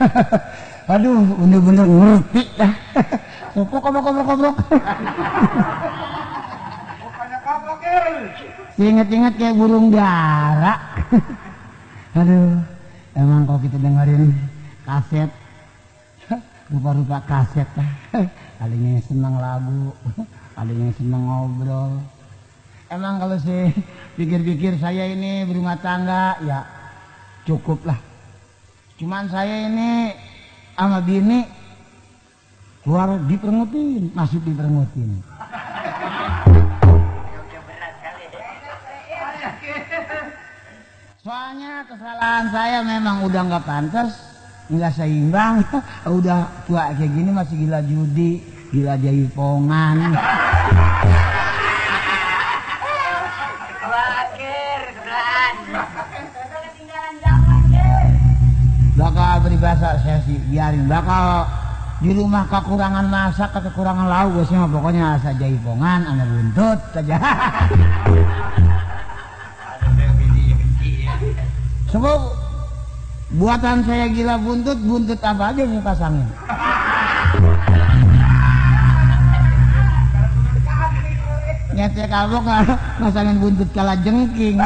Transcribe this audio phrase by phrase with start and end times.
[0.92, 2.72] Aduh, bener-bener ngerti dah.
[3.54, 4.56] Koprok, koprok, koprok, koprok.
[7.04, 7.38] Bukannya
[7.80, 8.14] Kel.
[8.80, 10.74] Ingat-ingat kayak burung dara.
[12.18, 12.58] Aduh,
[13.14, 14.34] emang kalau kita dengerin
[14.82, 15.30] kaset,
[16.72, 17.68] rupa-rupa kaset,
[18.58, 19.94] kalinya yang senang lagu,
[20.58, 21.92] kalinya yang senang ngobrol.
[22.90, 23.70] Emang kalau sih
[24.18, 26.66] pikir-pikir saya ini berumah tangga, ya
[27.46, 28.09] cukup lah.
[29.00, 30.12] Cuman saya ini
[30.76, 31.40] sama bini
[32.84, 35.24] keluar diperengutin, masuk diperengutin.
[41.24, 44.20] Soalnya kesalahan saya memang udah nggak pantas,
[44.68, 45.64] nggak seimbang,
[46.20, 49.96] udah tua kayak gini masih gila judi, gila jaipongan.
[59.60, 61.44] Peribahasa saya sih biarin, bakal
[62.00, 67.16] di rumah kekurangan masak, kekurangan lauk, biasanya mah pokoknya asa jaipongan, anak buntut saja.
[71.92, 72.20] Sebab
[73.36, 76.28] buatan saya gila buntut, buntut apa aja yang pasangin.
[81.76, 82.48] Nyete kabok
[82.96, 84.56] masangin buntut kalah jengking.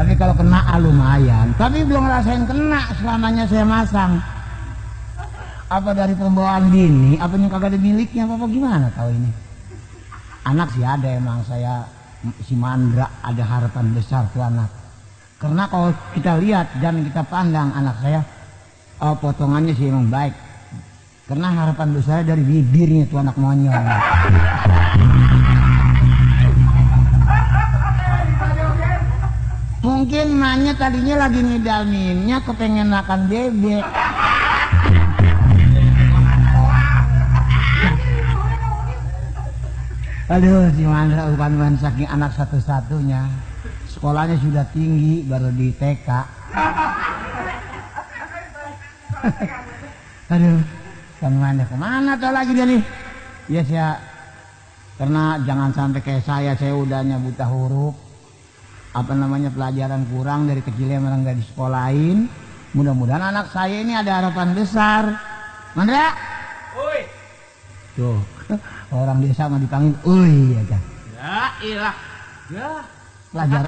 [0.00, 1.52] Tapi kalau kena ah, lumayan.
[1.60, 4.16] Tapi belum ngerasain kena selamanya saya masang.
[5.68, 7.20] Apa dari pembawaan bini?
[7.20, 8.24] Apa yang kagak ada miliknya?
[8.24, 9.28] Apa, apa gimana tahu ini?
[10.48, 11.84] Anak sih ada emang saya
[12.48, 14.72] si Mandra ada harapan besar tuh anak.
[15.36, 18.24] Karena kalau kita lihat dan kita pandang anak saya,
[19.04, 20.32] oh, potongannya sih emang baik.
[21.28, 23.84] Karena harapan besar dari bibirnya tuh anak monyong.
[29.80, 33.80] Mungkin nanya tadinya lagi ngidalminnya kepengen makan bebek.
[40.30, 43.24] Aduh, si bukan main saking anak satu-satunya.
[43.88, 46.06] Sekolahnya sudah tinggi, baru di TK.
[50.36, 50.60] Aduh,
[51.18, 52.82] Kang Mandra ke mana tuh lagi dia nih?
[53.50, 53.98] Ya,
[55.00, 58.09] karena jangan sampai kayak saya, saya udahnya buta huruf.
[58.90, 62.26] Apa namanya pelajaran kurang dari kecilnya memang nggak disekolahin.
[62.74, 65.14] Mudah-mudahan anak saya ini ada harapan besar.
[65.78, 66.10] Mandra,
[66.74, 67.06] Woi.
[67.94, 68.18] tuh
[68.90, 70.78] orang desa mah dipanggil, uy aja.
[71.14, 71.96] Ya ilah.
[72.50, 72.70] Ya.
[73.30, 73.64] Pelajar,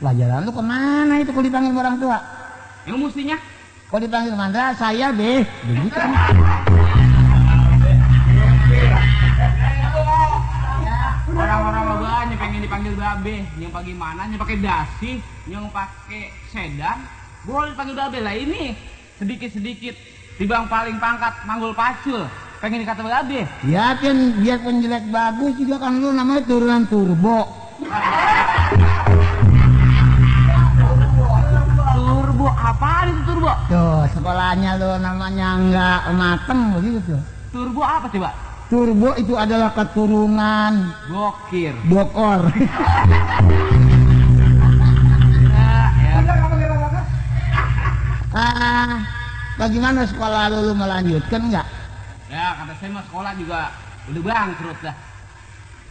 [0.00, 2.18] pelajaran lu ke mana itu kalau dipanggil orang tua?
[2.88, 3.36] Yang mestinya
[3.92, 5.44] Kalau dipanggil Mandra, saya deh.
[5.66, 6.10] Begitu kan?
[11.40, 11.89] orang-orang
[12.50, 13.46] pengen dipanggil babe.
[13.62, 14.26] Yang bagaimana?
[14.26, 15.12] Yang pakai dasi,
[15.46, 16.98] yang pakai sedan.
[17.46, 18.74] Boleh dipanggil babe lah ini.
[19.22, 19.94] Sedikit-sedikit
[20.34, 22.26] tibang paling pangkat manggul pacul.
[22.58, 23.46] Pengen dikata babe.
[23.62, 27.46] Ya kan biar penjelek bagus juga kan lu namanya turunan turbo.
[31.94, 33.52] Turbo apa itu turbo?
[33.70, 37.22] Tuh sekolahnya lu namanya nggak mateng begitu tuh.
[37.54, 38.49] Turbo apa coba?
[38.70, 41.74] Turbo itu adalah keturunan Gokir.
[41.90, 42.54] bokor.
[45.50, 46.22] Ya, ya.
[48.30, 48.94] ah,
[49.58, 51.66] bagaimana sekolah lu, lu melanjutkan nggak?
[52.30, 53.74] Ya, kata saya mah sekolah juga
[54.06, 54.94] udah bangkrut dah.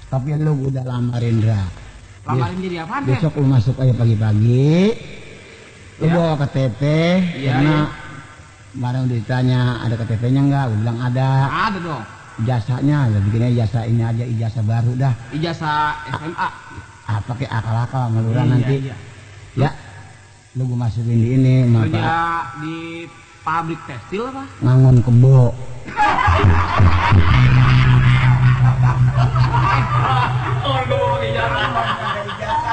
[0.07, 1.59] Tapi lu udah lamar Indra.
[2.23, 3.03] Lamarin jadi apa?
[3.03, 4.95] Besok lu masuk aja pagi-pagi.
[5.99, 6.15] Lu Ya.
[6.15, 6.81] bawa KTP
[7.35, 7.75] Iya, karena
[8.71, 10.63] kemarin udah ditanya ada KTP-nya nggak?
[10.71, 11.29] Gue bilang ada.
[11.67, 12.18] Ada dong.
[12.39, 15.13] Ijazahnya, lah bikinnya ijazah ini aja ijazah baru dah.
[15.35, 16.49] Ijazah SMA.
[17.03, 18.75] Ah, pakai akal-akal ngeluran Iya, nanti.
[18.79, 18.95] iya.
[19.57, 19.69] Ya,
[20.55, 22.61] lu gue masukin di ini, Kerja apa?
[22.61, 22.77] di
[23.41, 24.45] pabrik tekstil apa?
[24.61, 25.51] Ngangon kebo.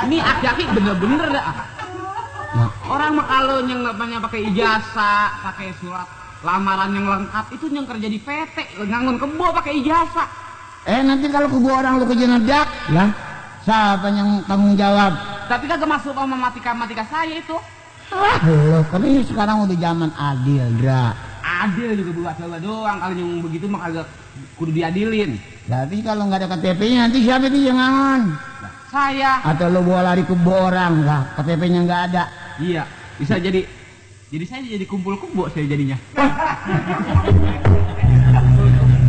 [0.06, 1.47] Ini aki-aki bener-bener dah.
[2.57, 6.07] Nah, Orang mah kalau yang namanya pakai ijazah, pakai surat
[6.42, 10.28] lamaran yang lengkap itu yang kerja di PT, ngangun kebo pakai ijazah.
[10.86, 13.04] eh nanti kalau kebo orang lu kejenedak, ya
[13.65, 15.16] siapa yang tanggung jawab?
[15.47, 17.56] Tapi kagak masuk sama matika-matika saya itu.
[18.06, 21.10] Ah, lu kan ini sekarang udah zaman adil, Dra.
[21.42, 24.06] Adil juga buat coba doang kalau yang begitu mah kagak
[24.54, 25.39] kudu diadilin.
[25.66, 28.22] Tapi kalau nggak ada KTP-nya nanti siapa itu yang ngangon?
[28.62, 32.24] Nah, saya Atau lu bawa lari kebo orang lah, KTP-nya nggak ada.
[32.62, 32.86] iya
[33.16, 33.65] bisa jadi
[34.27, 35.95] jadi saya jadi kumpul kebo saya jadinya.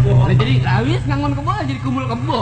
[0.06, 2.40] Nah, jadi habis ngangon kebo jadi kumpul kebo.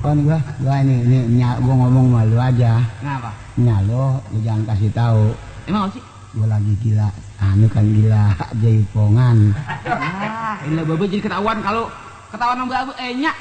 [0.00, 2.80] Kan gua, gua ini, ini nya, gua ngomong sama lu aja.
[3.04, 3.30] Kenapa?
[3.60, 5.36] Nya lu, lu jangan kasih tahu.
[5.68, 6.02] Emang apa sih?
[6.40, 8.24] Gua lagi gila, anu kan gila
[8.64, 9.36] jaipongan.
[9.84, 11.92] Ah, ini babe jadi ketahuan kalau
[12.32, 13.36] ketahuan sama babe eh nyak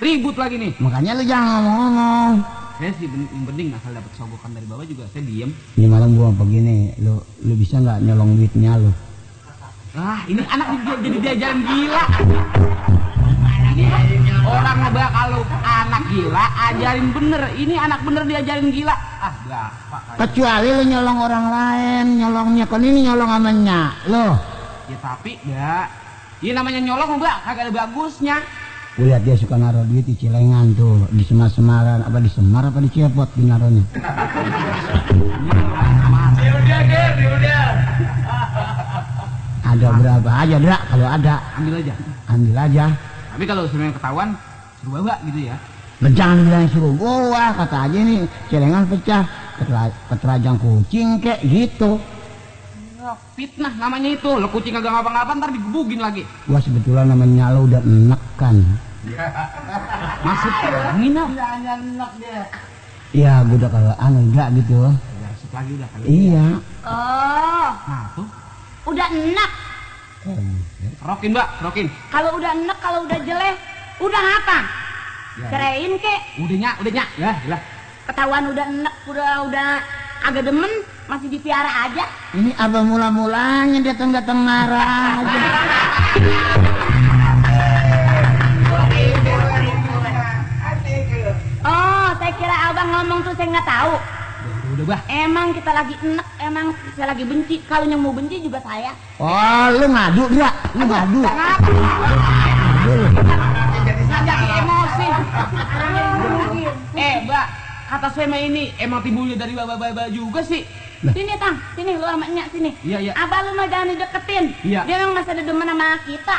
[0.00, 0.72] ribut lagi nih.
[0.80, 2.61] Makanya lu jangan ngomong-ngomong.
[2.82, 5.54] Saya sih yang penting asal dapat sogokan dari babe juga saya diem.
[5.78, 7.14] Ini malam gua begini, lu
[7.46, 8.90] lu bisa nggak nyolong duitnya lu?
[9.94, 12.04] Ah, ini anak di- jadi diajarin gila.
[14.42, 16.44] Orang ngebak kalau anak gila
[16.74, 17.42] ajarin bener.
[17.54, 18.94] Ini anak bener diajarin gila.
[18.98, 19.96] Ah, berapa?
[20.26, 24.26] Kecuali lu nyolong orang lain, nyolongnya kan ini nyolong sama nyak lo.
[24.90, 25.86] Ya tapi ya,
[26.42, 28.42] ini namanya nyolong mbak, kagak ada bagusnya.
[28.92, 32.76] Gue lihat dia suka naruh duit di celengan tuh, di semar-semaran, apa di semar apa
[32.76, 33.80] di cepot di naruhnya.
[36.52, 37.64] Udah, Ger, udah.
[39.64, 41.94] Ada berapa aja, Dra, kalau ada, Ambil aja.
[42.28, 42.84] ambil aja.
[43.32, 44.28] Tapi kalau sebenarnya ketahuan,
[44.84, 45.56] suruh bawa gitu ya.
[45.96, 49.24] Dan jangan bilang suruh gua, kata aja nih celengan pecah,
[49.56, 51.96] ketera- keterajang kucing kek gitu.
[53.34, 54.30] Fitnah namanya itu.
[54.38, 56.22] Lo kucing kagak ngapa-ngapa ntar digebugin lagi.
[56.46, 58.56] Gua sebetulnya namanya lo udah enek kan.
[60.26, 60.54] Masuk
[60.98, 61.28] nginap.
[63.12, 64.78] Iya, gua udah kalau anu enggak gitu.
[64.94, 66.04] Ya, lagi udah kali.
[66.06, 66.44] Iya.
[66.86, 68.26] Oh, Nah, tuh.
[68.88, 69.50] udah enak.
[71.02, 71.86] Rokin, Mbak, rokin.
[72.14, 73.56] Kalau udah enak, kalau udah jelek,
[73.98, 74.58] udah apa?
[75.42, 75.48] Ya.
[75.50, 76.20] Cerain kek.
[76.38, 77.08] Udah nyak, udah nyak.
[77.18, 77.60] Ya, lah.
[78.06, 79.68] Ketahuan udah enak, udah udah
[80.22, 80.72] agak demen,
[81.10, 82.04] masih dipiara aja.
[82.32, 85.40] Ini apa mula-mulanya datang-datang marah aja.
[91.62, 93.94] Oh, saya kira abang ngomong tuh saya nggak tahu.
[94.72, 95.00] Udah, udah, Bah.
[95.06, 96.66] Emang kita lagi enak, emang
[96.96, 97.56] saya lagi benci.
[97.68, 98.90] Kalau yang mau benci juga saya.
[99.22, 100.50] Oh, lu ngadu, Dra.
[100.74, 101.22] Lu ngadu.
[104.52, 105.06] Emosi.
[106.92, 107.46] Eh, Mbak,
[107.90, 110.62] kata saya ini emang timbulnya dari bapak-bapak juga sih.
[111.02, 112.70] Sini tang, sini lu sama Nyak sini.
[112.86, 113.12] Iya, iya.
[113.18, 114.54] Abang lu mah jangan dideketin.
[114.62, 114.86] Iya.
[114.86, 116.36] Dia memang masih ada demen sama kita.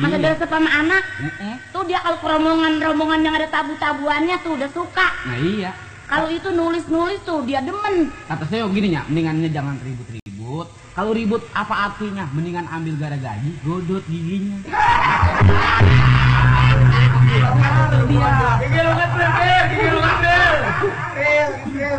[0.00, 0.24] Masih Iya.
[0.24, 1.02] ada resep sama anak.
[1.20, 1.54] Mm-mm.
[1.70, 5.06] Tuh dia kalau ke rombongan-rombongan yang ada tabu-tabuannya tuh udah suka.
[5.28, 5.70] Nah iya.
[6.06, 8.08] Kalau itu nulis-nulis tuh dia demen.
[8.24, 10.66] Kata saya begini ya, mendingannya jangan ribut-ribut.
[10.96, 12.24] Kalau ribut apa artinya?
[12.32, 14.64] Mendingan ambil gara gaji, godot giginya.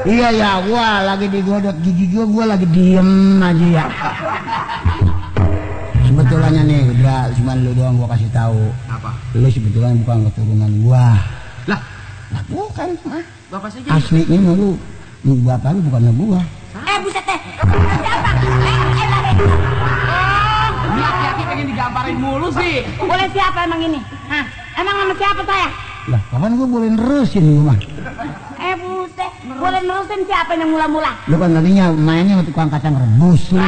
[0.07, 3.85] Iya ya, gua lagi digodot gigi gua, gua lagi diem aja ya.
[6.07, 8.71] Sebetulnya nih, Dra, cuma lu doang gua kasih tahu.
[8.87, 9.11] Apa?
[9.35, 11.05] Lu sebetulnya bukan keturunan gua.
[11.67, 11.81] Lah,
[12.31, 13.23] Lah bukan, mah.
[13.51, 13.99] bapak saja.
[13.99, 14.79] Aslinya mah lu,
[15.27, 16.39] lu bapak lu bukan gua.
[16.87, 17.39] Eh buset teh.
[17.99, 18.29] Siapa?
[18.47, 19.35] Eh, eh, lah, eh.
[20.87, 22.87] Ini aki-aki pengen digamparin mulu sih.
[22.95, 23.99] Boleh siapa emang ini?
[24.31, 24.45] Hah?
[24.77, 25.67] Emang sama siapa saya?
[26.07, 27.77] Lah, kapan gua boleh nerusin gua mah?
[28.57, 29.31] Eh buset.
[29.43, 31.11] Boleh nerusin siapa yang mula-mula?
[31.25, 33.59] Lu kan tadinya mainnya sama tukang kacang rebus lu.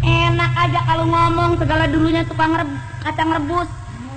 [0.00, 3.68] Enak aja kalau ngomong segala dulunya tukang reb- kacang rebus.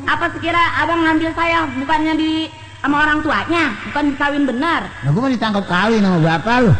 [0.03, 2.31] Apa sekira abang ngambil saya bukannya di
[2.83, 4.81] sama orang tuanya, bukan dikawin benar.
[5.01, 6.71] Lah gua mah ditangkap kawin sama bapak lu.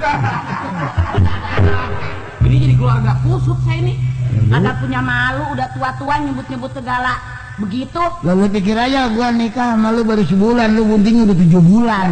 [2.44, 4.13] Ini jadi keluarga kusut saya ini.
[4.54, 7.18] Ada punya malu, udah tua-tua nyebut-nyebut segala
[7.58, 8.02] begitu.
[8.02, 12.08] Lah lu pikir aja gua nikah sama lu baru sebulan, lu buntingnya udah tujuh bulan.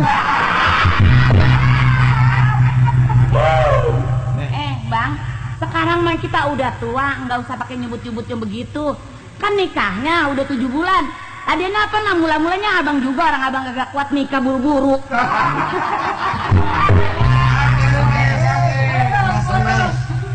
[4.42, 5.12] Eh bang,
[5.58, 8.98] sekarang mah kita udah tua, nggak usah pakai nyebut-nyebut yang begitu.
[9.42, 11.10] Kan nikahnya udah tujuh bulan.
[11.42, 14.96] Tadinya apa nah mula-mulanya abang juga orang abang gak kuat nikah buru-buru.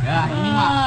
[0.06, 0.85] Ya, ini mah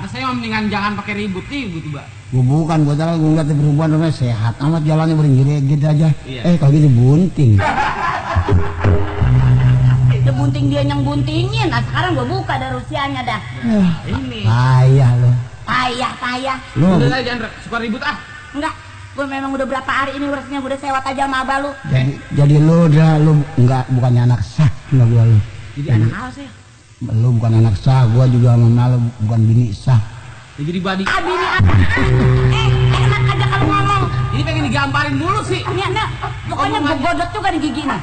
[0.00, 2.32] kata saya mendingan jangan pakai ribut-ribut, Mbak.
[2.32, 6.08] Gua bukan, gua tahu gua ngeliat perempuan namanya sehat amat jalannya beringgirit aja.
[6.24, 6.40] Iya.
[6.48, 7.60] Eh kalau gitu bunting.
[10.16, 11.68] Itu bunting dia yang buntingin.
[11.68, 13.40] Nah sekarang gua buka dari usianya dah.
[13.60, 14.40] Eh, Ini.
[14.48, 15.36] payah lu.
[15.68, 16.56] Payah, payah.
[16.80, 18.16] Lu Udah lah jangan suka ribut ah.
[18.56, 18.72] Enggak,
[19.14, 21.70] gue memang udah berapa hari ini urusnya gue udah sewat aja sama abah lu.
[21.92, 25.36] jadi jadi lu udah lu enggak bukannya anak sah sama gua lu.
[25.76, 26.48] Jadi anak apa sih?
[27.00, 29.96] Lu bukan anak sah, gua juga sama lu bukan bini sah.
[30.60, 31.04] Ya, jadi badi.
[31.08, 31.72] Ah bini apa?
[32.52, 34.02] Eh, enak aja kalau ngomong.
[34.36, 35.64] Ini pengen digamparin mulu sih.
[35.64, 36.08] Ini nih,
[36.52, 38.00] pokoknya gue godot juga di gigi nih.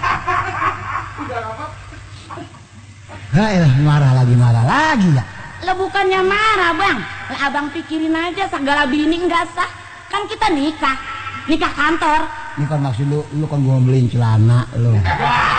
[3.38, 5.24] Hei, marah lagi marah lagi ya.
[5.62, 6.98] Lah bukannya marah bang,
[7.30, 9.70] lah abang pikirin aja segala bini nggak sah.
[10.10, 10.98] Kan kita nikah,
[11.46, 12.25] nikah kantor.
[12.58, 14.98] Ini kan maksud lu, lu kan gua beliin celana lu.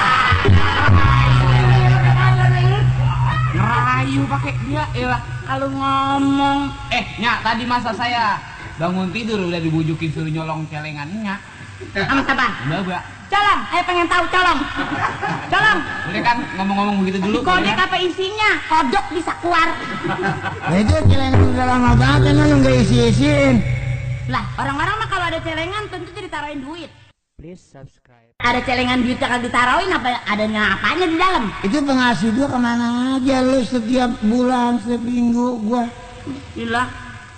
[4.09, 5.21] Ngerayu pakai dia elah.
[5.45, 8.41] Kalau ngomong, Eh, Nyak, tadi masa saya
[8.81, 11.37] bangun tidur udah dibujukin suruh nyolong celengannya.
[11.93, 12.47] sama siapa?
[12.65, 13.03] Mbak, Mbak.
[13.29, 14.61] Colong, ayo pengen tahu colong.
[15.47, 17.45] Colong, Udah kan ngomong-ngomong begitu dulu.
[17.45, 18.51] kodek apa isinya?
[18.65, 19.69] Kodok bisa keluar.
[20.59, 23.61] Nah itu celengan udah lama banget emang nggak isi-isiin.
[24.27, 26.89] Lah, orang-orang mah kalau ada celengan tentu jadi taruhin duit.
[27.39, 28.35] Please subscribe.
[28.43, 31.55] Ada celengan duit yang ditaruhin apa adanya apanya di dalam?
[31.63, 35.87] Itu pengasih gua ke mana aja lu setiap bulan, setiap minggu gua.
[36.59, 36.91] Gila,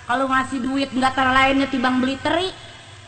[0.09, 2.49] kalau ngasih duit nggak terlainnya tibang beli teri,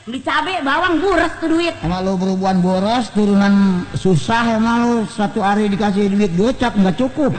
[0.04, 1.72] beli cabe, bawang, buras tuh duit.
[1.80, 7.32] Emang lu berhubungan boros, turunan susah emang lu satu hari dikasih duit gocap nggak cukup.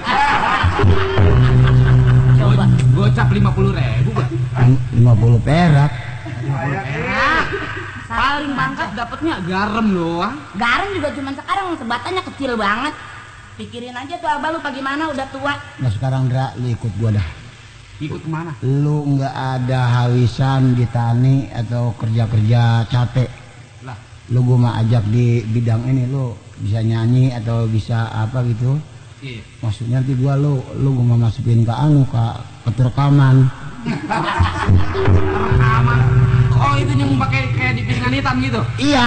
[2.41, 2.65] Coba.
[2.97, 4.29] Gocap 50 ribu gak?
[4.97, 5.93] 50 perak.
[8.23, 10.35] Paling mantap dapatnya garam doang.
[10.55, 12.95] garam juga cuma sekarang sebatannya kecil banget.
[13.53, 15.53] Pikirin aja tuh abah lu bagaimana udah tua.
[15.77, 17.27] Nah sekarang Dra, lu ikut gua dah.
[17.99, 18.55] Ikut ke mana?
[18.63, 23.27] Lu nggak ada hawisan di tani atau kerja-kerja capek.
[23.83, 23.99] Lah,
[24.31, 26.31] Lu gua mah ajak di bidang ini lu
[26.63, 28.79] bisa nyanyi atau bisa apa gitu.
[29.19, 29.43] iya.
[29.59, 32.23] Maksudnya nanti gua lu lu gua mau masukin ke anu ke
[32.65, 33.51] keterekaman.
[35.43, 35.99] Rekaman.
[36.55, 37.83] Oh itu yang pakai kayak di
[38.13, 38.61] hitam gitu.
[38.77, 39.05] Iya.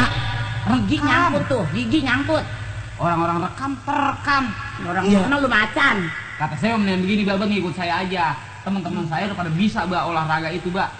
[0.66, 2.42] Gigi nyangkut tuh, gigi nyangkut.
[2.96, 4.44] Orang-orang rekam terekam.
[4.82, 5.20] Orang Iya.
[5.28, 5.96] mana lu macan.
[6.36, 8.34] Kata saya mendingan begini, Mbak, ngikut saya aja.
[8.66, 10.90] Teman-teman saya udah pada bisa, Mbak, olahraga itu, Mbak.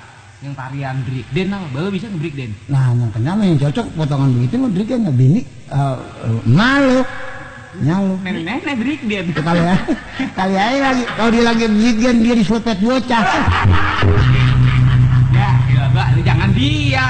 [0.45, 1.67] Yang tarian break dance apa?
[1.73, 2.57] Mbak bisa nge break dance?
[2.69, 5.41] Nah, yang kenapa yang cocok potongan begitu mah Drik kan bini
[5.73, 5.97] eh,
[6.45, 7.01] malu.
[7.77, 8.15] Nyalu.
[8.21, 9.33] Nenek-nenek break dance.
[9.33, 9.77] Kali ya,
[10.39, 13.25] kali aja lagi kalau dia lagi bikin dia diselpet bocah.
[15.33, 17.07] Ya, ya, Mbak, jangan dia.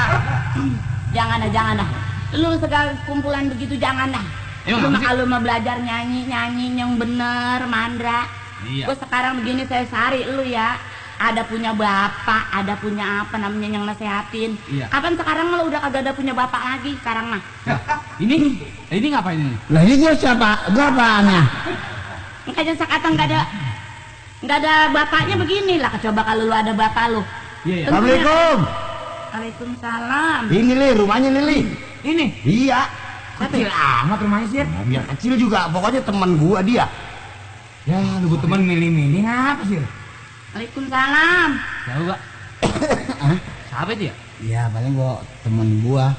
[1.16, 1.88] Jangan dah, jangan dah.
[2.36, 4.24] Lu segala kumpulan begitu jangan dah.
[4.68, 8.28] Emang Lu kalau mau belajar nyanyi, nyanyi yang bener, mandra.
[8.68, 8.84] Iya.
[8.84, 10.76] Gue sekarang begini saya sari lu ya.
[11.16, 14.60] Ada punya bapak, ada punya apa namanya yang nasehatin.
[14.68, 14.92] Iya.
[14.92, 17.42] Kapan sekarang lu udah kagak ada punya bapak lagi sekarang mah?
[17.64, 17.80] Lah,
[18.20, 18.60] ini
[18.92, 19.56] ini ngapain ini?
[19.72, 20.68] Lah ini gua siapa?
[20.76, 21.40] Gua apaannya?
[22.44, 23.40] Makanya sekarang nggak ada
[24.44, 25.96] nggak ada bapaknya begini lah.
[25.96, 27.24] Coba kalau lu ada bapak lu.
[27.64, 27.84] Iya, iya.
[27.88, 28.85] Assalamualaikum.
[29.36, 30.48] Waalaikumsalam.
[30.48, 31.58] Ini li rumahnya nih li.
[32.08, 32.26] Ini.
[32.40, 32.88] Iya.
[33.36, 34.64] Kecil amat rumahnya sih.
[34.64, 36.88] Nah, biar kecil juga, pokoknya teman gua dia.
[37.84, 39.76] Ya, lu buat teman milih-milih ngapa sih?
[40.56, 41.48] Waalaikumsalam.
[41.84, 42.04] Tahu.
[43.28, 43.38] Hah?
[43.68, 44.14] Siapa itu ya?
[44.40, 46.16] Iya, paling gua temen gua.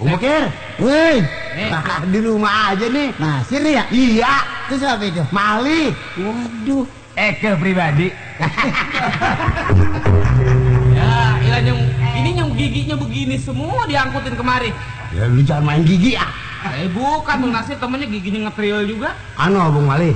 [0.00, 0.48] Om Bokir.
[0.80, 1.20] Woi,
[1.52, 1.68] Eh,
[2.08, 3.12] di rumah aja nih.
[3.20, 3.84] Nah, sini ya?
[3.92, 4.34] Iya.
[4.72, 5.20] Itu siapa itu?
[5.28, 5.92] Mali.
[6.16, 6.88] Waduh.
[7.12, 8.08] Eke pribadi.
[10.96, 11.12] ya,
[11.44, 11.76] ilah yang
[12.16, 12.48] ini yang
[13.32, 14.70] begini semua diangkutin kemari.
[15.16, 16.28] Ya lu jangan main gigi ya.
[16.76, 19.16] Eh bukan Bang Nasir temennya giginya ngetril juga.
[19.40, 20.12] Anu Bung Mali,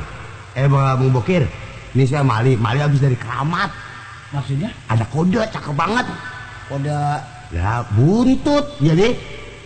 [0.53, 1.49] eh Bang Bung Bokir,
[1.97, 3.73] ini saya Mali, Mali habis dari keramat,
[4.31, 4.71] Maksudnya?
[4.87, 6.07] ada kode cakep banget,
[6.69, 6.93] Kode
[7.51, 9.17] ya buntut, jadi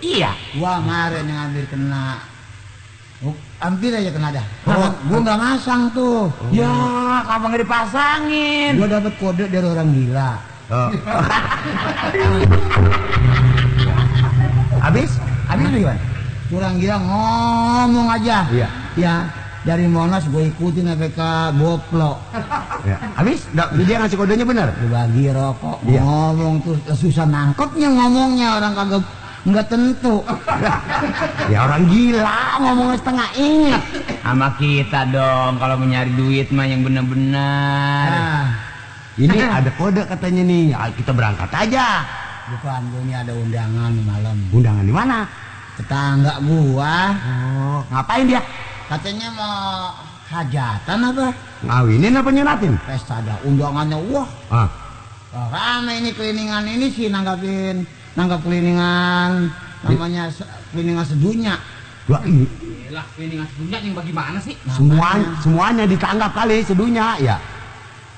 [0.01, 2.23] iya, gua kemarin yang hampir kena.
[3.21, 4.47] Oh, hampir aja kena dah.
[4.65, 6.33] Gua, gua nggak masang tuh.
[6.49, 6.73] Ya,
[7.29, 8.73] kapan nggak dipasangin?
[8.81, 10.50] Gua dapat kode dari orang gila.
[10.71, 10.87] Oh.
[14.87, 15.11] habis,
[15.51, 15.99] habis gimana?
[16.51, 18.39] Orang gila ngomong aja.
[18.51, 18.69] Iya.
[18.99, 19.15] Ya,
[19.63, 22.19] dari Monas gue ikutin sampai ke Boplo.
[22.83, 22.97] Ya.
[23.15, 23.47] Habis,
[23.87, 24.75] dia ngasih kodenya benar.
[24.79, 26.03] Dibagi rokok, Iya.
[26.03, 29.03] ngomong tuh susah nangkepnya ngomongnya orang kagak
[29.41, 30.23] nggak tentu.
[31.55, 32.31] Ya orang gila.
[32.63, 33.83] ngomongnya setengah ingat.
[34.23, 38.07] Sama kita dong kalau mau nyari duit mah yang bener-bener.
[38.11, 38.70] Nah,
[39.13, 42.07] Ini ada kode katanya nih, Ah, kita berangkat aja.
[42.49, 44.37] bukan gue ini ada undangan malam.
[44.51, 45.23] Undangan di mana?
[45.73, 48.43] Tetangga gua Oh, ngapain dia?
[48.87, 49.95] katanya mau
[50.27, 51.27] hajatan apa?
[51.63, 52.75] Ngawinin apa nyunatin?
[52.81, 53.97] Pesta ada undangannya.
[54.11, 54.69] Wah, Ah,
[55.47, 59.47] rame ini keliningan ini sih nanggapin nanggap keliningan
[59.81, 61.55] namanya se- keliningan sedunia.
[62.03, 62.43] dua ini
[62.91, 64.59] Lah, ini ngasih punya yang bagaimana sih?
[64.67, 67.39] semua semuanya ditanggap kali sedunya ya.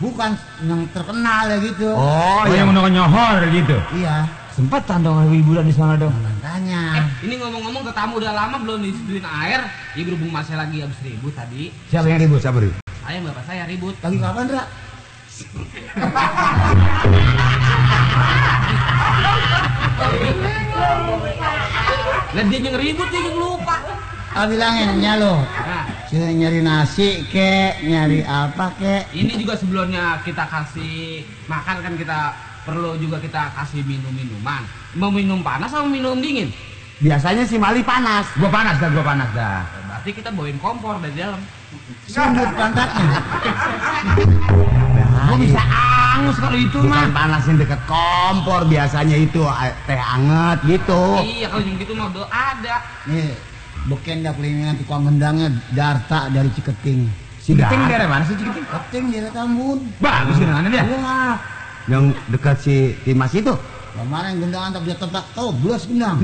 [0.02, 0.30] Bukan
[0.66, 1.88] yang terkenal ya gitu.
[1.94, 3.78] Oh, yang udah nyohor gitu.
[3.94, 6.10] Iya, Sempat tandong hiburan di sana dong.
[6.12, 7.06] makanya.
[7.22, 9.62] Ini ngomong-ngomong ke tamu udah lama belum diseduin air.
[9.94, 11.70] Ya berhubung masih lagi habis ribut tadi.
[11.88, 12.42] Siapa yang ribut?
[12.42, 12.82] Siapa ribut?
[13.00, 13.94] Saya bapak saya ribut.
[14.02, 14.64] Lagi kapan, Ra?
[22.32, 23.76] Lah dia yang ribut dia yang lupa.
[24.32, 25.44] Ah bilangin nya lo.
[25.44, 29.12] Nah, Sini nyari nasi kek, nyari apa kek.
[29.12, 32.18] ini juga sebelumnya kita kasih makan kan kita
[32.62, 34.64] perlu juga kita kasih minum minuman.
[34.94, 36.48] Mau minum panas atau minum dingin?
[36.98, 38.24] Biasanya si Mali panas.
[38.34, 39.64] Gua panas dah, gua panas dah.
[39.86, 41.40] Berarti kita bawain kompor dari dalam.
[42.04, 43.08] Sundut pantatnya.
[45.22, 47.08] Gua bisa hangus kalau itu Bukan mah.
[47.10, 51.02] panasin deket kompor biasanya itu eh, teh anget gitu.
[51.20, 52.74] Iya kalau yang gitu mah udah ada.
[53.06, 53.32] Nih,
[53.86, 57.10] beken dah kelilingan tukang gendangnya Darta dari Ciketing.
[57.42, 58.64] Si Cikiting Dar- daerah mana sih Cikiting?
[58.66, 59.78] Ciketing di Tambun.
[59.98, 60.84] Bagus genangannya dia.
[60.86, 61.34] Wah,
[61.90, 63.54] yang dekat si Timas itu.
[63.92, 66.16] kemarin gendangan tak dia tebak toblos gendang.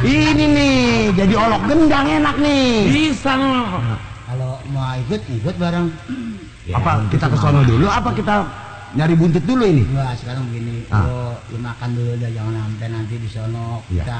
[0.00, 2.88] Ini nih, jadi olok gendang enak nih.
[2.88, 4.00] Bisa mah.
[4.24, 5.92] Kalau mau ikut, ikut bareng.
[6.72, 7.84] apa kita ke sono dulu?
[7.84, 8.63] Apa kita
[8.94, 9.82] nyari buntut dulu ini?
[9.90, 11.02] Wah, sekarang begini, Ah.
[11.02, 14.02] lo lu makan dulu dah, jangan sampai nanti di sono Iya.
[14.02, 14.18] kita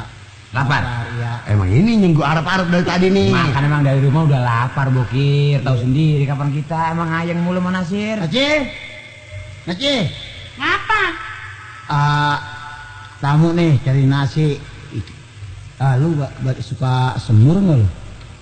[0.50, 0.82] Lapar?
[1.18, 1.32] ya.
[1.46, 3.30] Emang ini nyinggu arep-arep dari tadi nih.
[3.30, 5.58] Makan emang dari rumah udah lapar bokir.
[5.60, 8.22] Tahu sendiri kapan kita emang ayang mulu sama Nasir.
[8.22, 8.46] Naci,
[9.66, 9.94] Naci,
[10.54, 11.02] Ngapa?
[11.86, 12.36] ah,
[13.18, 14.54] tamu nih cari nasi.
[15.74, 17.88] Ah, lu gak, gak suka semur nggak lu?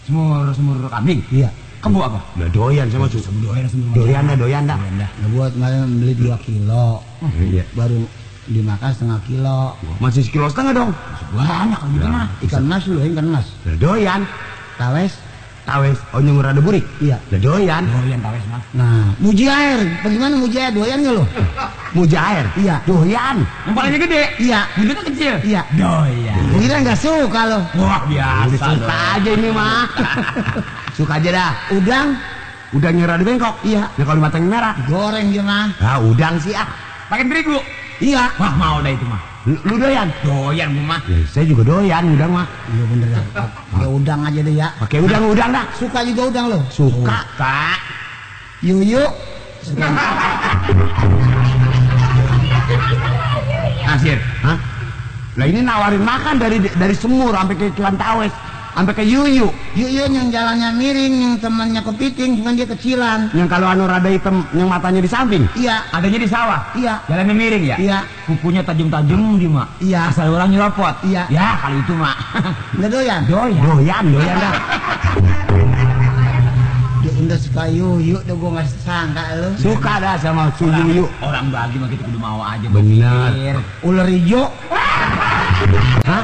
[0.04, 1.24] Semur semur kambing.
[1.32, 1.48] Iya.
[1.82, 2.20] Kebo apa?
[2.38, 3.10] Udah doyan sama.
[3.10, 3.90] Doyan semur.
[3.90, 4.78] Doyan dah, doyan dah.
[4.78, 5.10] Doyan dah.
[5.18, 7.02] Nah, gua kemarin beli 2 kilo,
[7.42, 7.64] Iya.
[7.74, 8.06] baru
[8.46, 9.74] dimakan setengah kilo.
[9.98, 10.90] Masih sekilo setengah dong.
[11.34, 12.26] Banyak kalau gitu mah.
[12.38, 13.46] Ikan mas lu, ikan mas.
[13.66, 14.20] Udah doyan.
[14.78, 15.12] Tawes,
[15.62, 16.82] Tawes, oh nyungur ada burik.
[16.98, 17.18] iya.
[17.30, 17.82] Udah doyan.
[17.86, 18.62] Doyan tawes mah.
[18.74, 20.70] Nah, muji air, bagaimana muji air?
[20.70, 21.24] Doyan nggak lu?
[21.98, 22.46] Mujair.
[22.58, 22.76] Iya.
[22.86, 23.36] Doyan.
[23.66, 24.22] Yang palingnya gede.
[24.38, 24.60] Iya.
[24.78, 25.34] Buntutnya kecil.
[25.42, 25.62] Iya.
[25.74, 26.38] Doyan.
[26.62, 27.60] Kira nggak suka lo?
[27.74, 28.54] Wah biasa.
[28.70, 29.82] Suka aja ini mah.
[30.92, 31.52] Suka aja dah.
[31.72, 32.16] Udang,
[32.72, 33.54] Udah nyerah di bengkok.
[33.68, 33.84] Iya.
[34.00, 34.72] Ya kalau matang merah.
[34.88, 35.68] goreng dia mah.
[35.76, 36.64] Ah, udang sih ah.
[37.12, 37.60] Pakai terigu.
[38.00, 38.32] Iya.
[38.40, 39.20] Wah mau dah itu mah.
[39.44, 40.08] Lu, lu doyan?
[40.24, 41.00] Doyan gua mah.
[41.04, 42.46] Ya, saya juga doyan udang mah.
[42.72, 43.20] Iya bener ya.
[43.68, 44.68] Pakai udang aja deh ya.
[44.80, 45.64] Pakai udang-udang dah.
[45.76, 46.58] Suka juga udang lo?
[46.72, 47.18] Suka.
[47.36, 47.78] Kak.
[48.64, 49.04] Yuyu.
[53.84, 54.18] Nasir.
[54.40, 54.58] Hah?
[55.32, 58.32] Lah ini nawarin makan dari dari semur sampai ke ikan tawes,
[58.72, 59.48] sampai ke yuyu.
[59.72, 63.28] Yuyu yang jalannya miring, yang temannya kepiting, cuman dia kecilan.
[63.32, 65.44] Yang kalau anu rada hitam, yang matanya di samping.
[65.52, 66.60] Iya, Adanya di sawah.
[66.72, 67.76] iya, Jalannya miring ya?
[67.76, 67.98] iya.
[68.24, 69.68] Kukunya tajam-tajam di mak.
[69.78, 70.08] Iya.
[70.08, 70.94] Asal orang nyeropot.
[71.04, 71.28] Iya.
[71.28, 72.16] Ya kali itu mak.
[72.80, 73.20] Udah doyan?
[73.28, 73.62] Doyan.
[73.62, 74.54] Doyan, doyan dah.
[77.02, 79.48] Dia udah suka yuyu, udah gua nggak sangka lo.
[79.58, 81.04] Suka dah sama si Orang, yuyu.
[81.18, 82.66] orang bagi mah kita kudu mau aja.
[82.70, 83.30] Benar.
[83.34, 83.56] Bokir.
[83.82, 84.46] Ular hijau.
[86.06, 86.22] Hah?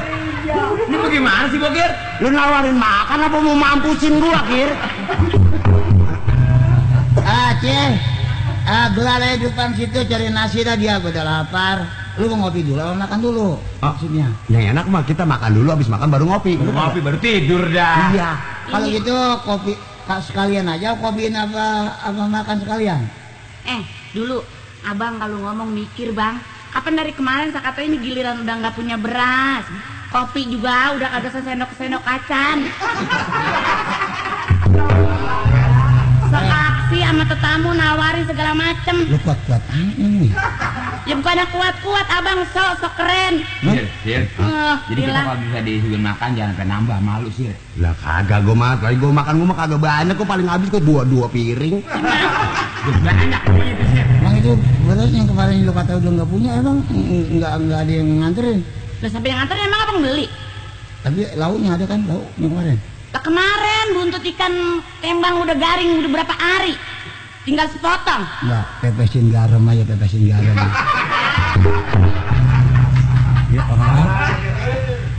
[0.89, 1.85] Ini bagaimana sih Bokir?
[2.25, 4.73] Lu nawarin makan apa mau mampusin gua, Kir?
[7.21, 7.93] Ah, Ceh.
[8.65, 11.77] Ah, gelar aja depan situ cari nasi dah dia, gua udah lapar.
[12.17, 13.61] Lu mau ngopi dulu, apa makan dulu?
[13.85, 13.93] Ah.
[13.93, 14.33] Maksudnya.
[14.49, 16.57] Yang enak mah kita makan dulu, habis makan baru ngopi.
[16.57, 18.09] Baru ngopi baru tidur dah.
[18.09, 18.31] Iya.
[18.73, 19.13] Kalau gitu
[19.45, 19.73] kopi
[20.09, 21.65] kak sekalian aja kopiin apa
[22.01, 23.05] apa makan sekalian.
[23.69, 23.81] Eh,
[24.17, 24.41] dulu
[24.89, 26.41] abang kalau ngomong mikir bang.
[26.73, 29.69] Kapan dari kemarin saya kata ini giliran udah nggak punya beras.
[30.09, 32.57] Kopi juga udah kagak sendok-sendok kacan.
[36.29, 39.05] Seaksi sama tetamu nawarin segala macem.
[39.05, 40.33] Lu kuat-kuat ini.
[41.05, 43.45] Ya bukannya kuat-kuat abang sok sok keren.
[43.61, 44.21] Sir, Sir.
[44.25, 45.21] Eh, Jadi kita gila.
[45.25, 47.49] kalau bisa disuguhin makan jangan sampai nambah malu sih.
[47.77, 50.81] Lah kagak gua mah, lagi gua makan gua mah kagak banyak kok paling habis kok
[50.81, 51.85] dua dua piring.
[53.05, 54.01] Banyak gitu sih.
[54.21, 54.51] Emang itu
[54.85, 58.59] beras yang kemarin lu kata udah nggak punya emang Ng- nggak nggak ada yang nganterin.
[58.99, 60.27] Lah sampai yang nganter emang abang beli?
[60.99, 62.77] Tapi lauknya ada kan lauk yang kemarin.
[63.15, 66.75] Lah kemarin buntut ikan tembang udah garing udah berapa hari.
[67.47, 68.27] Tinggal sepotong.
[68.43, 70.51] Enggak, pepesin garam aja pepesin garam.
[73.55, 74.11] ya orang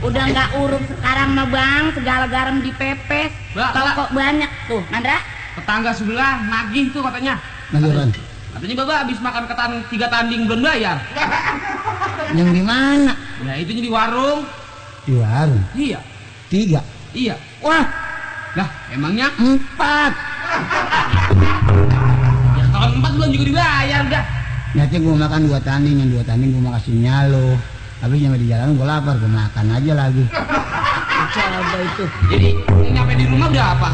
[0.05, 3.33] Udah nggak urut sekarang mah bang, segala garam dipepes.
[3.57, 5.17] Kok banyak tuh, Nandra?
[5.57, 7.41] Tetangga sebelah nagih tuh katanya.
[7.73, 8.13] Nagiran.
[8.51, 11.01] Katanya Bapak habis makan ketan tiga tanding belum bayar.
[12.31, 13.13] Yang di mana?
[13.41, 14.41] Nah itu di warung.
[15.03, 15.63] Di warung.
[15.73, 15.99] Iya,
[16.47, 16.81] Tiga.
[17.11, 17.35] iya.
[17.59, 17.85] Wah,
[18.51, 20.11] Lah emangnya empat.
[22.59, 24.23] ya kalau empat belum juga dibayar dah.
[24.71, 27.55] Nanti gua makan dua tanding, yang dua tanding gua mau kasih nyalo.
[28.01, 30.23] Tapi nyampe di jalan gua lapar, gua makan aja lagi.
[31.31, 32.03] Coba itu.
[32.27, 32.47] Jadi
[32.91, 33.89] nyampe di rumah udah apa?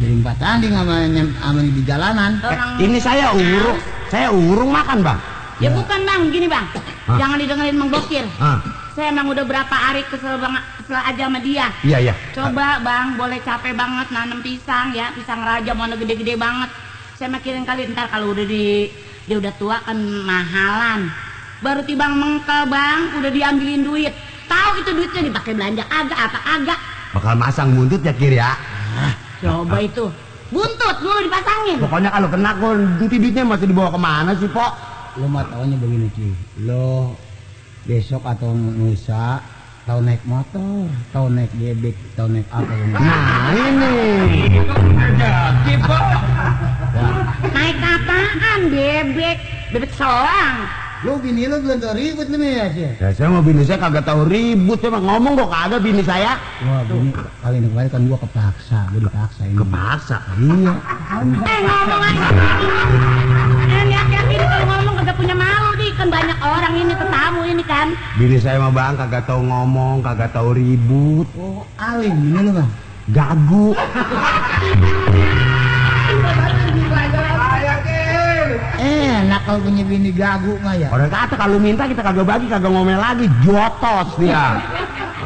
[0.00, 0.94] Jadi empat tanding sama
[1.40, 2.32] sama di jalanan.
[2.40, 5.20] Orang Ini saya urung, saya urung makan, Bang.
[5.60, 6.64] Ya bukan bang, gini bang.
[7.04, 7.18] Hah?
[7.20, 8.24] Jangan didengerin Mang Bokir.
[8.40, 8.58] Ah,
[8.90, 11.68] Saya emang udah berapa hari kesel banget kesel aja sama dia.
[11.84, 12.14] iya iya.
[12.32, 16.72] Coba bang, boleh capek banget nanam pisang ya, pisang raja mana gede-gede banget.
[17.14, 18.88] Saya makirin kali ntar kalau udah di
[19.28, 19.94] dia udah tua kan
[20.24, 21.12] mahalan.
[21.60, 24.16] Baru tibang mengkel bang, udah diambilin duit.
[24.48, 26.78] Tahu itu duitnya dipakai belanja agak apa agak.
[27.12, 28.56] Bakal masang buntut ya, Kir ya.
[29.38, 30.08] Coba itu.
[30.50, 31.78] Buntut dulu dipasangin.
[31.78, 34.89] Pokoknya kalau kena kok duit duitnya masih dibawa ke mana sih, Pok?
[35.18, 36.30] Lo mah taunya begini Ci.
[36.62, 37.18] Lo
[37.82, 39.42] besok atau lusa
[39.88, 43.94] tahu naik motor, tahu naik bebek, tahu naik apa Nah ini.
[45.18, 45.74] Rezeki.
[47.50, 49.38] Naik apaan bebek?
[49.74, 50.70] Bebek soang.
[51.00, 52.92] Lu bini lu belum tau ribut lu ya sih.
[53.00, 56.36] Ya saya mau bini saya kagak tahu ribut cuma ngomong kok kagak bini saya.
[56.60, 57.08] Wah bini
[57.40, 59.56] kali ini kemarin kan gua kepaksa, gua dipaksa ini.
[59.56, 60.16] Kepaksa.
[60.36, 60.74] Iya.
[61.40, 62.28] Eh ngomong aja.
[63.64, 67.64] Eh lihat-lihat ini kalau ngomong kagak punya malu nih kan banyak orang ini tetamu ini
[67.64, 67.88] kan.
[68.20, 72.68] Bini saya mah bang kagak tahu ngomong, kagak tahu ribut, Oh alim bini lu bang.
[73.08, 73.72] gagu.
[78.80, 80.92] Enak kalau punya bini gagu mah ya.
[80.92, 84.60] Orang kata kalau minta kita kagak bagi, kagak ngomel lagi, jotos dia.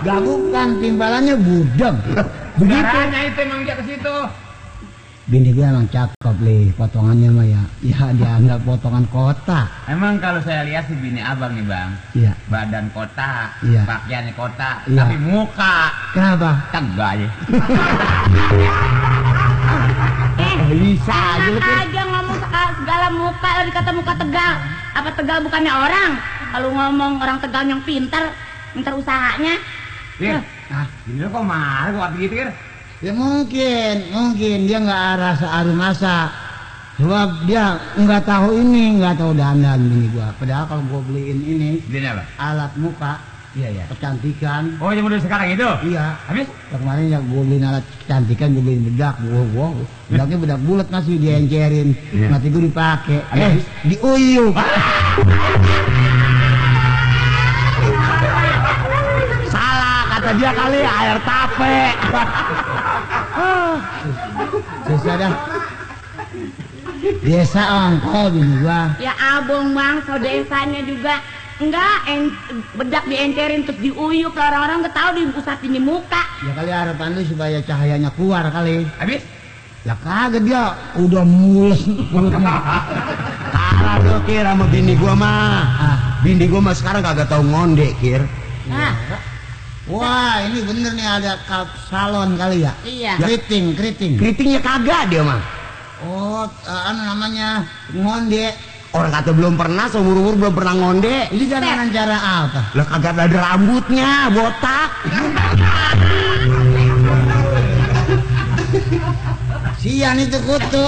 [0.06, 1.98] Gagu kan timbalannya budeng.
[2.62, 2.86] Begitu.
[2.86, 4.16] Caranya itu emang dia ke situ.
[5.24, 7.62] Bini gue emang cakep lih, potongannya mah ya.
[7.80, 9.64] Ya dianggap potongan kota.
[9.88, 12.32] Emang kalau saya lihat sih bini abang nih bang, Iya.
[12.46, 13.88] badan kota, Iya.
[13.88, 15.00] pakaiannya kota, Iya.
[15.00, 15.76] tapi muka
[16.12, 16.50] Kenapa?
[16.68, 17.28] tegak aja.
[20.36, 21.56] Eh Bisa aja lu.
[21.56, 21.78] enak Pir.
[21.88, 22.38] aja ngomong
[22.76, 24.54] segala muka lagi kata muka tegal.
[24.92, 26.10] Apa tegal bukannya orang?
[26.52, 28.28] Kalau ngomong orang tegal yang pintar,
[28.76, 29.56] pintar usahanya.
[30.14, 30.36] Kir,
[30.68, 32.50] Ah, bini lu kok marah kok begitu Kir?
[33.00, 36.16] Ya mungkin, mungkin dia nggak rasa arum masa.
[36.94, 40.30] Sebab dia nggak tahu ini, nggak tahu dandan bini gua.
[40.38, 42.22] Padahal kalau gua beliin ini Bini apa?
[42.38, 43.18] alat muka,
[43.54, 43.84] Iya iya.
[43.86, 45.66] kecantikan, Oh yang udah sekarang itu?
[45.86, 46.14] iya.
[46.26, 46.46] Habis?
[46.70, 49.66] Ya, kemarin ya gue beliin alat kecantikan, gue beliin bedak, gue gue
[50.06, 52.26] bedaknya bedak bulat masih diencerin, Iya.
[52.30, 53.54] nanti gue dipakai, eh
[53.84, 54.54] diuyup.
[59.46, 61.78] Salah kata dia kali air tape.
[64.86, 65.32] Susah dah.
[67.04, 68.96] Biasa ongkol bini gua.
[69.02, 71.20] Ya abang bang, so desanya juga
[71.60, 72.32] enggak en,
[72.74, 76.22] bedak diencerin terus diuyup lah orang-orang nggak tahu diusapin di muka.
[76.42, 78.88] Ya kali harapan lu supaya cahayanya keluar kali.
[78.96, 79.22] Habis?
[79.84, 82.56] Ya kagak dia udah mules mulutnya.
[83.52, 85.60] Kalah lu kir sama bini gua mah.
[85.76, 85.96] Ah.
[86.24, 88.24] Bini gua mah sekarang kagak tahu ngonde kir.
[88.64, 88.96] Nah,
[89.84, 91.36] Wah ini bener nih ada
[91.92, 92.72] salon kali ya.
[92.88, 93.20] iya.
[93.20, 94.12] Keriting, keriting.
[94.16, 95.44] Keritingnya kagak dia mah.
[96.08, 98.48] Oh, eh, anu namanya ngonde.
[98.96, 101.28] Orang kata belum pernah, seumur umur belum pernah ngonde.
[101.36, 102.62] Ini jangan cara apa?
[102.72, 104.88] Lah kagak ada rambutnya, botak.
[109.84, 110.84] Sian itu kutu.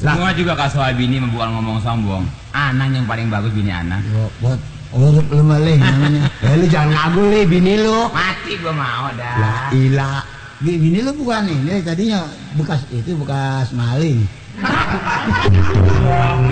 [0.00, 2.24] Semua juga kak bini bukan ngomong sombong.
[2.56, 4.00] Anak yang paling bagus bini anak.
[4.08, 4.60] Yo, buat
[4.92, 6.22] urut lu malih namanya.
[6.44, 8.08] Eh lu jangan ngagul nih bini lu.
[8.08, 9.34] Mati gua mau dah.
[9.36, 10.20] Lah ilah.
[10.62, 12.22] Bi- Bini lu bukan ini tadinya
[12.54, 14.22] bekas itu bekas maling.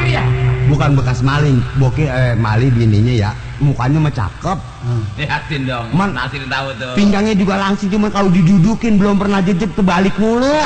[0.02, 0.26] Ya.
[0.66, 3.30] Bukan bekas maling, bokeh eh mali bininya ya.
[3.60, 4.58] Mukanya mah cakep.
[4.82, 5.02] Hmm.
[5.14, 5.86] Lihatin dong.
[5.94, 6.94] Man- Nasir tahu tuh.
[6.98, 10.48] Pinggangnya juga langsing cuma kalau didudukin belum pernah jejak terbalik mulu.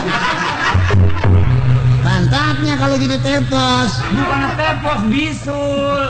[2.05, 3.91] Pantatnya kalau gitu tepos.
[4.09, 6.03] Bukan tepos, bisul.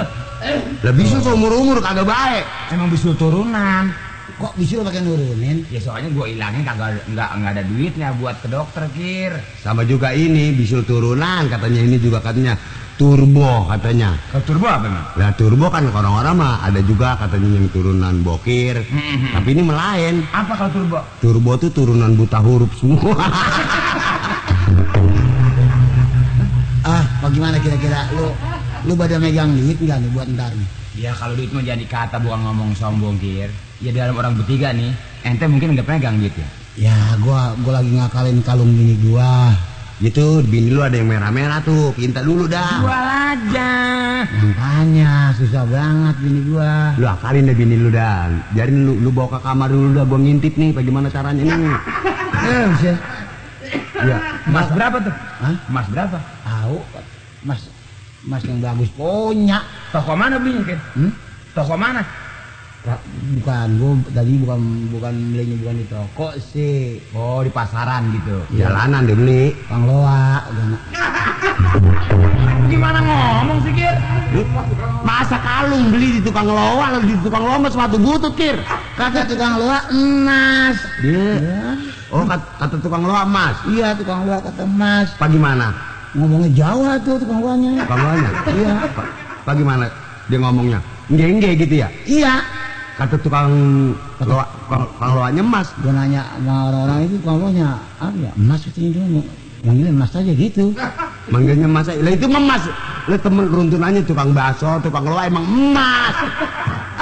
[0.84, 2.44] Lebih bisul seumur umur kagak baik.
[2.72, 3.88] Emang bisul turunan.
[4.34, 5.62] Kok bisa lu pakai nurunin?
[5.70, 9.32] Ya soalnya gua ilangin kagak nggak nggak ada duitnya buat ke dokter kir.
[9.62, 12.58] Sama juga ini bisul turunan katanya ini juga katanya
[12.98, 14.18] turbo katanya.
[14.32, 15.06] Kalau turbo apa emang?
[15.16, 18.82] Lah turbo kan orang-orang mah ada juga katanya yang turunan bokir.
[18.82, 19.38] Mhm.
[19.38, 20.14] Tapi ini melain.
[20.34, 20.98] Apa kalau turbo?
[21.22, 23.14] Turbo tuh turunan buta huruf semua.
[26.84, 28.28] Ah, bagaimana kira-kira lu
[28.84, 30.68] lu pada megang duit nggak nih buat ntar nih?
[30.94, 33.48] Ya kalau duit mah jadi kata bukan ngomong sombong kir.
[33.80, 34.92] Ya dalam orang bertiga nih,
[35.24, 36.48] ente mungkin nggak pegang duit ya.
[36.74, 39.54] Ya, gua gua lagi ngakalin kalung bini gua.
[40.02, 41.94] gitu, bini lu ada yang merah-merah tuh.
[41.94, 42.82] Pinta dulu dah.
[42.82, 43.72] Jual aja.
[44.26, 46.98] Makanya susah banget bini gua.
[46.98, 48.26] Lu akalin deh bini lu dah.
[48.52, 50.04] Biarin lu, lu bawa ke kamar dulu dah.
[50.04, 51.74] Gua ngintip nih bagaimana caranya nih.
[52.44, 52.96] Eh.
[54.04, 54.18] Ya.
[54.50, 55.14] Mas berapa tuh?
[55.14, 55.56] Hah?
[55.70, 56.18] Mas berapa?
[56.42, 56.76] Tahu,
[57.46, 57.60] Mas
[58.24, 59.60] Mas yang bagus punya.
[59.92, 60.80] Toko mana belinya kir?
[60.96, 61.12] Hmm?
[61.52, 62.00] Toko mana?
[63.40, 64.60] Bukan, gua tadi bukan
[64.92, 67.00] bukan belinya bukan di toko sih.
[67.12, 68.44] Oh di pasaran gitu.
[68.56, 69.44] Jalanan deh beli.
[69.68, 70.40] Kang Loa,
[72.68, 73.92] Gimana ngomong sih kir?
[75.04, 78.56] Masa kalung beli di tukang loa, lalu di tukang loa sepatu butut kir.
[78.96, 80.76] kata tukang Loa emas.
[81.04, 81.28] Dia.
[81.44, 81.76] Ya,
[82.08, 83.56] Oh kata, kata tukang loa mas.
[83.68, 85.12] iya tukang Loa kata emas.
[85.20, 85.93] Apa gimana?
[86.14, 87.82] Ngomongnya Jawa tuh tukang Loanya.
[87.82, 88.30] Tukang loanya?
[88.54, 88.74] Iya.
[89.54, 89.86] Gimana
[90.30, 90.78] dia ngomongnya?
[91.10, 91.88] Nge-nge gitu ya?
[92.06, 92.34] Iya.
[92.94, 93.50] Kata tukang
[94.22, 95.68] loa, tukang, loanya mas.
[95.82, 98.32] Gua nanya sama orang-orang itu tukang Loanya, apa ya?
[98.38, 99.04] Emas katanya dia
[99.64, 100.64] manggilnya emas aja gitu.
[101.28, 101.86] Manggilnya mas.
[101.90, 102.62] Lah itu emas.
[103.04, 106.16] Lah temen runtunannya tukang bakso, tukang loa emang emas.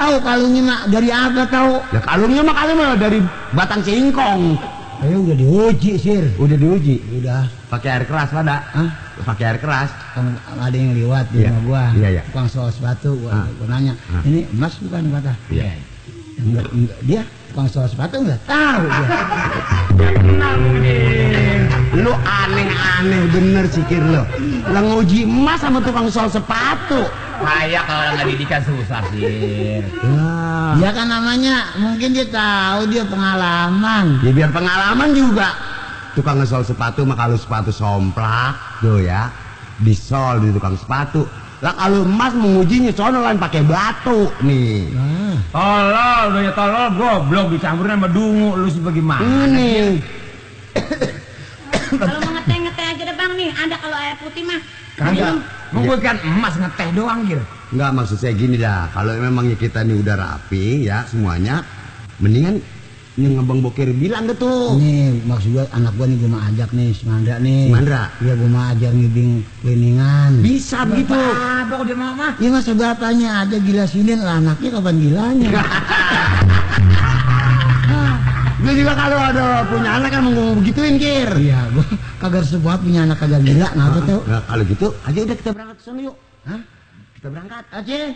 [0.02, 1.72] tahu kalungnya mak dari apa tahu?
[1.94, 3.18] Ya kalungnya mah mah dari
[3.54, 4.58] batang singkong.
[5.02, 6.30] Ayo udah diuji sir.
[6.38, 7.02] Udah diuji.
[7.18, 7.50] Udah.
[7.66, 8.62] Pakai air keras pada.
[8.70, 8.90] Hah?
[9.26, 9.90] Pakai air keras.
[10.14, 11.50] Kan ada yang lewat di Iya.
[11.50, 11.84] rumah gua.
[11.98, 12.22] Iya, iya.
[12.30, 13.46] Tukang soal sepatu gua, Ah.
[13.58, 13.98] gua nanya.
[14.06, 14.22] Ah.
[14.22, 15.32] Ini emas bukan kata?
[15.50, 15.74] Iya.
[16.38, 16.98] Enggak, enggak.
[17.02, 17.20] Dia
[17.52, 19.08] tukang soal sepatu enggak tahu dia.
[21.92, 24.24] Lu aneh-aneh bener sikir lo.
[24.72, 27.04] Lah nguji emas sama tukang sol sepatu.
[27.44, 29.84] Kayak kalau nggak didikan susah sih.
[30.00, 30.80] Lah.
[30.80, 34.24] Dia kan namanya mungkin dia tahu dia pengalaman.
[34.24, 35.52] Ya biar pengalaman juga.
[36.16, 39.28] Tukang ngesol sepatu mah kalau sepatu somplak tuh ya.
[39.76, 41.28] Disol di tukang sepatu.
[41.62, 44.90] Lah kalau emas mengujinya sono lain pakai batu nih.
[44.90, 49.46] Nah, Tolol, udah ya tolol, goblok dicampurin sama dungu, lu sih bagaimana?
[49.46, 50.02] Ini.
[52.02, 54.60] Kalau mau ngeteh-ngeteh aja deh bang nih, ada kalau air putih mah.
[54.96, 55.44] Kagak.
[55.76, 57.44] Mau gue kan emas ngeteh doang, Gir.
[57.68, 58.88] Enggak maksud saya gini dah.
[58.96, 61.60] Kalau memangnya kita nih udah rapi ya semuanya,
[62.16, 62.64] mendingan
[63.20, 64.80] yang abang boker bilang deh tuh.
[64.80, 67.68] ini maksud gua anak gua nih gua mau ajak nih si Mandra nih.
[67.68, 68.02] Si Mandra?
[68.24, 70.30] Iya gua mau ajar ngibing cleaningan.
[70.40, 71.12] Bisa begitu.
[71.12, 72.28] Apa udah mama?
[72.40, 75.50] Iya masa bapaknya aja gila sinin lah anaknya kapan gilanya?
[78.62, 81.26] Gue juga kalau ada punya anak kan mau begituin kir.
[81.34, 81.82] Iya, gua
[82.22, 84.20] kagak sebuah punya anak kagak gila, ngapa tau?
[84.22, 86.16] Nah kalau gitu aja udah kita berangkat ke sana yuk.
[86.46, 86.60] Hah?
[87.18, 87.64] Kita berangkat.
[87.74, 88.06] Aceh,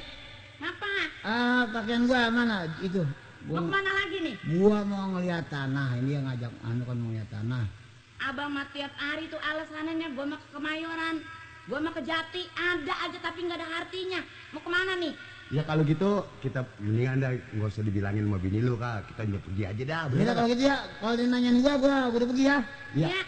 [0.62, 0.92] Ngapa?
[1.26, 3.02] ah pakaian gua mana itu?
[3.46, 4.34] Mau Gua, ke mana lagi nih?
[4.58, 7.64] gua mau ngeliat tanah, ini yang ngajak anu kan mau ngeliat tanah.
[8.26, 11.16] Abang mah tiap hari tuh alasannya gua mau ke Kemayoran.
[11.70, 14.20] Gua mau ke Jati, ada aja tapi nggak ada artinya.
[14.50, 15.14] Mau ke mana nih?
[15.54, 19.14] Ya kalau gitu kita mendingan dah nggak usah dibilangin sama bini lu kak.
[19.14, 20.02] Kita juga pergi aja dah.
[20.10, 20.34] Beda bener.
[20.34, 22.58] kalau gitu ya, kalau dia nanyain gua, gua, gua udah pergi ya.
[22.98, 23.06] Iya.
[23.14, 23.20] Ya,